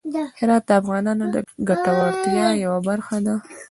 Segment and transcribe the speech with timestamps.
[0.39, 1.35] هرات د افغانانو د
[1.67, 3.35] ګټورتیا یوه برخه ده.